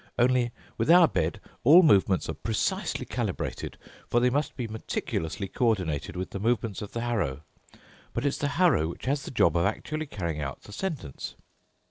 [0.17, 0.49] Only
[0.79, 3.77] with our bed all movements are precisely calibrated,
[4.07, 7.43] for they must be meticulously coordinated with the movements of the harrow.
[8.11, 11.35] But it's the harrow which has the job of actually carrying out the sentence."